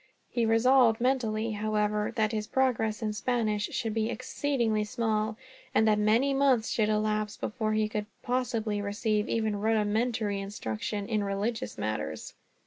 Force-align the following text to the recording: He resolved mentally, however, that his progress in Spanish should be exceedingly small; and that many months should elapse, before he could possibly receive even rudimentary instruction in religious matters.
He 0.31 0.47
resolved 0.47 0.99
mentally, 0.99 1.51
however, 1.51 2.11
that 2.15 2.31
his 2.31 2.47
progress 2.47 3.03
in 3.03 3.13
Spanish 3.13 3.65
should 3.65 3.93
be 3.93 4.09
exceedingly 4.09 4.83
small; 4.83 5.37
and 5.75 5.87
that 5.87 5.99
many 5.99 6.33
months 6.33 6.71
should 6.71 6.89
elapse, 6.89 7.37
before 7.37 7.73
he 7.73 7.87
could 7.87 8.07
possibly 8.23 8.81
receive 8.81 9.29
even 9.29 9.57
rudimentary 9.59 10.39
instruction 10.41 11.07
in 11.07 11.23
religious 11.23 11.77
matters. 11.77 12.33